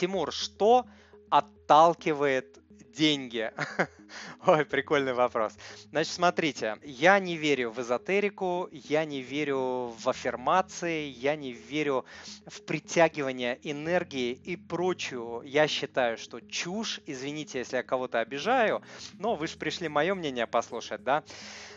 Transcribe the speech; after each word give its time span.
Тимур, 0.00 0.32
что 0.32 0.86
отталкивает 1.28 2.58
деньги? 2.96 3.52
Ой, 4.46 4.64
прикольный 4.64 5.12
вопрос. 5.12 5.52
Значит, 5.90 6.14
смотрите, 6.14 6.78
я 6.82 7.18
не 7.18 7.36
верю 7.36 7.70
в 7.70 7.78
эзотерику, 7.82 8.70
я 8.72 9.04
не 9.04 9.20
верю 9.20 9.94
в 9.98 10.08
аффирмации, 10.08 11.04
я 11.10 11.36
не 11.36 11.52
верю 11.52 12.06
в 12.46 12.62
притягивание 12.62 13.58
энергии 13.62 14.32
и 14.32 14.56
прочую. 14.56 15.42
Я 15.42 15.68
считаю, 15.68 16.16
что 16.16 16.40
чушь, 16.40 17.02
извините, 17.04 17.58
если 17.58 17.76
я 17.76 17.82
кого-то 17.82 18.20
обижаю, 18.20 18.80
но 19.18 19.34
вы 19.34 19.48
же 19.48 19.58
пришли 19.58 19.88
мое 19.88 20.14
мнение 20.14 20.46
послушать, 20.46 21.04
да? 21.04 21.24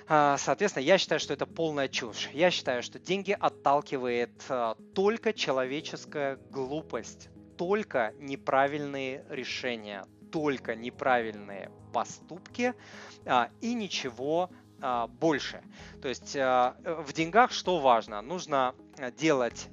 А, 0.07 0.37
соответственно, 0.37 0.83
я 0.83 0.97
считаю, 0.97 1.19
что 1.19 1.33
это 1.33 1.45
полная 1.45 1.89
чушь. 1.89 2.29
Я 2.31 2.51
считаю, 2.51 2.83
что 2.83 2.99
деньги 2.99 3.35
отталкивает 3.37 4.31
а, 4.47 4.75
только 4.95 5.33
человеческая 5.33 6.37
глупость, 6.49 7.29
только 7.57 8.13
неправильные 8.19 9.25
решения, 9.29 10.05
только 10.31 10.75
неправильные 10.75 11.71
поступки 11.93 12.73
а, 13.25 13.49
и 13.61 13.73
ничего 13.73 14.49
а, 14.81 15.07
больше. 15.07 15.61
То 16.01 16.07
есть 16.07 16.35
а, 16.35 16.75
в 16.83 17.13
деньгах 17.13 17.51
что 17.51 17.79
важно? 17.79 18.21
Нужно 18.21 18.75
делать 19.17 19.69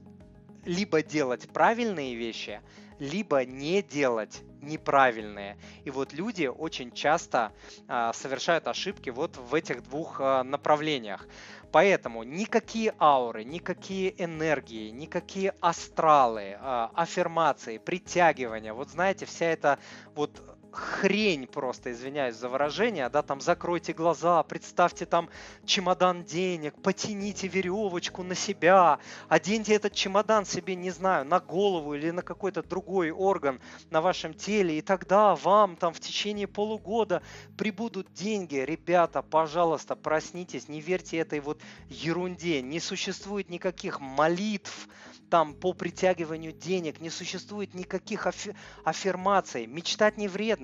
либо 0.64 1.02
делать 1.02 1.48
правильные 1.48 2.14
вещи, 2.14 2.60
либо 3.00 3.44
не 3.44 3.82
делать 3.82 4.42
неправильные. 4.62 5.56
И 5.84 5.90
вот 5.90 6.12
люди 6.12 6.46
очень 6.46 6.92
часто 6.92 7.52
а, 7.88 8.12
совершают 8.12 8.68
ошибки 8.68 9.10
вот 9.10 9.36
в 9.36 9.54
этих 9.54 9.82
двух 9.82 10.20
а, 10.20 10.44
направлениях. 10.44 11.26
Поэтому 11.72 12.24
никакие 12.24 12.94
ауры, 12.98 13.44
никакие 13.44 14.22
энергии, 14.22 14.90
никакие 14.90 15.54
астралы, 15.60 16.56
а, 16.60 16.90
аффирмации, 16.94 17.78
притягивания, 17.78 18.74
вот 18.74 18.90
знаете, 18.90 19.24
вся 19.24 19.46
эта 19.46 19.78
вот 20.14 20.42
хрень 20.72 21.46
просто, 21.46 21.92
извиняюсь 21.92 22.36
за 22.36 22.48
выражение, 22.48 23.08
да, 23.08 23.22
там 23.22 23.40
закройте 23.40 23.92
глаза, 23.92 24.42
представьте 24.42 25.06
там 25.06 25.28
чемодан 25.64 26.24
денег, 26.24 26.74
потяните 26.82 27.48
веревочку 27.48 28.22
на 28.22 28.34
себя, 28.34 28.98
оденьте 29.28 29.74
этот 29.74 29.94
чемодан 29.94 30.44
себе, 30.44 30.74
не 30.74 30.90
знаю, 30.90 31.24
на 31.24 31.40
голову 31.40 31.94
или 31.94 32.10
на 32.10 32.22
какой-то 32.22 32.62
другой 32.62 33.10
орган 33.10 33.60
на 33.90 34.00
вашем 34.00 34.34
теле, 34.34 34.78
и 34.78 34.82
тогда 34.82 35.34
вам 35.36 35.76
там 35.76 35.92
в 35.92 36.00
течение 36.00 36.46
полугода 36.46 37.22
прибудут 37.56 38.12
деньги. 38.12 38.56
Ребята, 38.56 39.22
пожалуйста, 39.22 39.96
проснитесь, 39.96 40.68
не 40.68 40.80
верьте 40.80 41.18
этой 41.18 41.40
вот 41.40 41.60
ерунде, 41.88 42.62
не 42.62 42.80
существует 42.80 43.48
никаких 43.50 44.00
молитв, 44.00 44.88
там 45.30 45.54
по 45.54 45.72
притягиванию 45.72 46.52
денег, 46.52 47.00
не 47.00 47.08
существует 47.08 47.72
никаких 47.72 48.26
аффи- 48.26 48.54
аффирмаций. 48.84 49.66
Мечтать 49.66 50.18
не 50.18 50.28
вредно. 50.28 50.59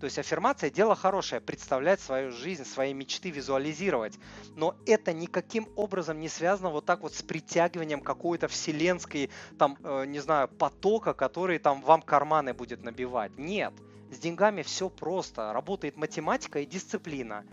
То 0.00 0.06
есть 0.06 0.18
аффирмация– 0.18 0.70
дело 0.70 0.94
хорошее, 0.94 1.40
представлять 1.40 2.00
свою 2.00 2.30
жизнь, 2.30 2.64
свои 2.64 2.92
мечты, 2.92 3.30
визуализировать. 3.30 4.18
Но 4.54 4.76
это 4.86 5.12
никаким 5.12 5.68
образом 5.76 6.20
не 6.20 6.28
связано 6.28 6.68
вот 6.68 6.84
так 6.84 7.00
вот 7.00 7.14
с 7.14 7.22
притягиванием 7.22 8.00
какой-то 8.00 8.48
вселенской, 8.48 9.30
там, 9.58 9.78
э, 9.82 10.04
не 10.06 10.20
знаю, 10.20 10.48
потока, 10.48 11.14
который 11.14 11.58
там 11.58 11.80
вам 11.80 12.02
карманы 12.02 12.52
будет 12.52 12.82
набивать. 12.82 13.38
Нет, 13.38 13.72
с 14.10 14.18
деньгами 14.18 14.62
все 14.62 14.90
просто. 14.90 15.52
Работает 15.52 15.96
математика 15.96 16.60
и 16.60 16.66
дисциплина. 16.66 17.44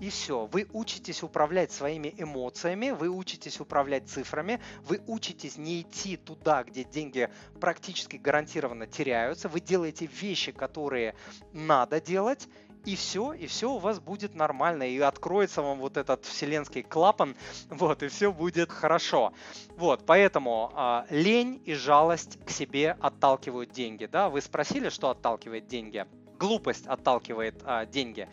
И 0.00 0.10
все. 0.10 0.46
Вы 0.46 0.66
учитесь 0.72 1.22
управлять 1.22 1.72
своими 1.72 2.14
эмоциями, 2.16 2.90
вы 2.90 3.08
учитесь 3.08 3.60
управлять 3.60 4.08
цифрами, 4.08 4.60
вы 4.84 5.00
учитесь 5.06 5.56
не 5.56 5.82
идти 5.82 6.16
туда, 6.16 6.62
где 6.62 6.84
деньги 6.84 7.28
практически 7.60 8.16
гарантированно 8.16 8.86
теряются, 8.86 9.48
вы 9.48 9.60
делаете 9.60 10.06
вещи, 10.06 10.52
которые 10.52 11.16
надо 11.52 12.00
делать, 12.00 12.48
и 12.84 12.94
все, 12.94 13.32
и 13.32 13.46
все 13.46 13.72
у 13.72 13.78
вас 13.78 13.98
будет 13.98 14.34
нормально, 14.34 14.84
и 14.84 14.98
откроется 15.00 15.62
вам 15.62 15.78
вот 15.78 15.96
этот 15.96 16.24
вселенский 16.24 16.82
клапан, 16.82 17.36
вот, 17.70 18.02
и 18.02 18.08
все 18.08 18.32
будет 18.32 18.70
хорошо. 18.70 19.32
Вот, 19.76 20.06
поэтому 20.06 20.72
э, 20.74 21.02
лень 21.10 21.60
и 21.64 21.74
жалость 21.74 22.38
к 22.44 22.50
себе 22.50 22.96
отталкивают 23.00 23.72
деньги, 23.72 24.06
да, 24.06 24.28
вы 24.28 24.40
спросили, 24.40 24.90
что 24.90 25.10
отталкивает 25.10 25.66
деньги? 25.66 26.06
Глупость 26.38 26.86
отталкивает 26.86 27.60
э, 27.64 27.86
деньги 27.90 28.28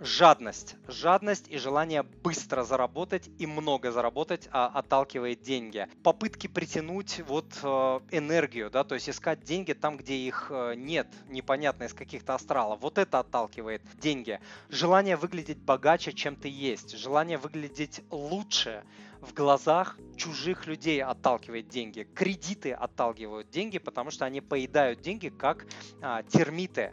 жадность. 0.00 0.76
Жадность 0.86 1.46
и 1.48 1.58
желание 1.58 2.02
быстро 2.02 2.62
заработать 2.64 3.28
и 3.38 3.46
много 3.46 3.92
заработать 3.92 4.48
а, 4.52 4.66
отталкивает 4.66 5.42
деньги. 5.42 5.86
Попытки 6.02 6.46
притянуть 6.46 7.20
вот 7.26 7.46
э, 7.62 8.00
энергию, 8.10 8.70
да, 8.70 8.84
то 8.84 8.94
есть 8.94 9.08
искать 9.08 9.42
деньги 9.42 9.72
там, 9.72 9.96
где 9.96 10.14
их 10.14 10.48
э, 10.50 10.74
нет, 10.76 11.08
непонятно 11.28 11.84
из 11.84 11.94
каких-то 11.94 12.34
астралов. 12.34 12.80
Вот 12.80 12.98
это 12.98 13.18
отталкивает 13.18 13.82
деньги. 13.98 14.40
Желание 14.68 15.16
выглядеть 15.16 15.58
богаче, 15.58 16.12
чем 16.12 16.36
ты 16.36 16.48
есть. 16.48 16.96
Желание 16.96 17.38
выглядеть 17.38 18.02
лучше 18.10 18.84
в 19.20 19.34
глазах 19.34 19.98
чужих 20.16 20.66
людей 20.66 21.02
отталкивает 21.02 21.68
деньги. 21.68 22.08
Кредиты 22.14 22.72
отталкивают 22.72 23.50
деньги, 23.50 23.78
потому 23.78 24.10
что 24.10 24.24
они 24.24 24.40
поедают 24.40 25.00
деньги 25.00 25.28
как 25.28 25.66
а, 26.00 26.22
термиты. 26.22 26.92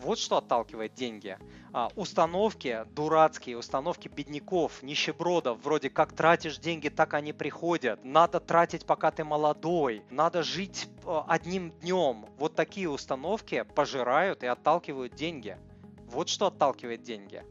Вот 0.00 0.18
что 0.18 0.38
отталкивает 0.38 0.94
деньги. 0.94 1.38
А, 1.78 1.90
установки 1.94 2.86
дурацкие, 2.94 3.58
установки 3.58 4.08
бедняков, 4.08 4.82
нищебродов, 4.82 5.62
вроде 5.62 5.90
как 5.90 6.14
тратишь 6.14 6.56
деньги, 6.56 6.88
так 6.88 7.12
они 7.12 7.34
приходят. 7.34 8.02
Надо 8.02 8.40
тратить, 8.40 8.86
пока 8.86 9.10
ты 9.10 9.24
молодой. 9.24 10.02
Надо 10.08 10.42
жить 10.42 10.88
а, 11.04 11.26
одним 11.28 11.72
днем. 11.72 12.24
Вот 12.38 12.54
такие 12.54 12.88
установки 12.88 13.62
пожирают 13.74 14.42
и 14.42 14.46
отталкивают 14.46 15.14
деньги. 15.16 15.58
Вот 16.06 16.30
что 16.30 16.46
отталкивает 16.46 17.02
деньги 17.02 17.44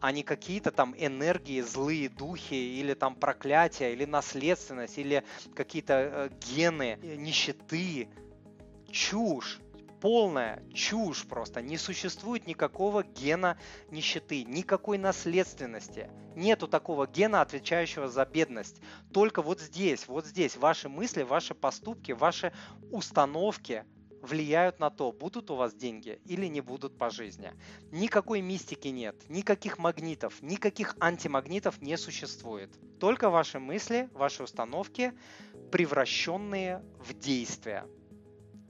а 0.00 0.12
не 0.12 0.22
какие-то 0.22 0.70
там 0.70 0.94
энергии, 0.96 1.60
злые 1.60 2.08
духи, 2.08 2.54
или 2.54 2.94
там 2.94 3.16
проклятия, 3.16 3.92
или 3.92 4.04
наследственность, 4.04 4.96
или 4.96 5.24
какие-то 5.56 5.94
э, 5.94 6.30
гены 6.40 6.98
нищеты. 7.02 8.08
Чушь 8.92 9.60
полная 10.00 10.62
чушь 10.72 11.26
просто. 11.26 11.62
Не 11.62 11.76
существует 11.76 12.46
никакого 12.46 13.02
гена 13.02 13.58
нищеты, 13.90 14.44
никакой 14.44 14.98
наследственности. 14.98 16.10
Нету 16.34 16.68
такого 16.68 17.06
гена, 17.06 17.40
отвечающего 17.40 18.08
за 18.08 18.24
бедность. 18.24 18.80
Только 19.12 19.42
вот 19.42 19.60
здесь, 19.60 20.06
вот 20.08 20.26
здесь 20.26 20.56
ваши 20.56 20.88
мысли, 20.88 21.22
ваши 21.22 21.54
поступки, 21.54 22.12
ваши 22.12 22.52
установки 22.90 23.84
влияют 24.22 24.80
на 24.80 24.90
то, 24.90 25.12
будут 25.12 25.50
у 25.50 25.56
вас 25.56 25.74
деньги 25.74 26.20
или 26.24 26.46
не 26.46 26.60
будут 26.60 26.98
по 26.98 27.10
жизни. 27.10 27.52
Никакой 27.90 28.40
мистики 28.40 28.88
нет, 28.88 29.16
никаких 29.28 29.78
магнитов, 29.78 30.42
никаких 30.42 30.96
антимагнитов 31.00 31.80
не 31.80 31.96
существует. 31.96 32.70
Только 32.98 33.30
ваши 33.30 33.58
мысли, 33.58 34.08
ваши 34.12 34.42
установки, 34.42 35.12
превращенные 35.70 36.82
в 36.98 37.14
действия. 37.14 37.86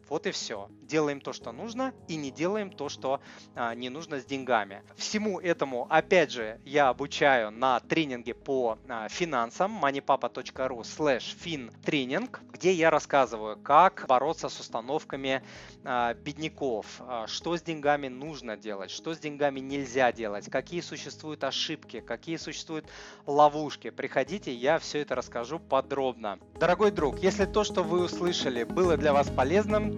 Вот 0.09 0.27
и 0.27 0.31
все. 0.31 0.69
Делаем 0.83 1.21
то, 1.21 1.33
что 1.33 1.53
нужно, 1.53 1.93
и 2.09 2.17
не 2.17 2.31
делаем 2.31 2.71
то, 2.71 2.89
что 2.89 3.21
а, 3.55 3.75
не 3.75 3.91
нужно 3.91 4.21
с 4.21 4.25
деньгами. 4.25 4.83
Всему 4.97 5.39
этому, 5.39 5.87
опять 5.91 6.31
же, 6.31 6.61
я 6.65 6.89
обучаю 6.89 7.51
на 7.51 7.81
тренинге 7.81 8.35
по 8.35 8.79
а, 8.89 9.09
финансам 9.09 9.79
moneypapa.ru 9.85 10.81
slash 10.81 11.37
fintraining, 11.45 12.35
где 12.53 12.73
я 12.73 12.91
рассказываю, 12.91 13.59
как 13.59 14.07
бороться 14.09 14.49
с 14.49 14.59
установками 14.61 15.43
а, 15.85 16.15
бедняков, 16.15 16.87
а, 17.01 17.27
что 17.27 17.57
с 17.57 17.63
деньгами 17.63 18.09
нужно 18.09 18.57
делать, 18.57 18.91
что 18.91 19.15
с 19.15 19.19
деньгами 19.19 19.61
нельзя 19.61 20.13
делать, 20.13 20.51
какие 20.51 20.81
существуют 20.81 21.45
ошибки, 21.45 22.01
какие 22.01 22.37
существуют 22.37 22.87
ловушки. 23.27 23.91
Приходите, 23.91 24.55
я 24.55 24.79
все 24.79 25.01
это 25.01 25.15
расскажу 25.15 25.59
подробно. 25.59 26.39
Дорогой 26.59 26.91
друг, 26.91 27.19
если 27.19 27.45
то, 27.45 27.63
что 27.65 27.83
вы 27.83 28.05
услышали, 28.05 28.65
было 28.65 28.97
для 28.97 29.13
вас 29.13 29.29
полезным, 29.29 29.98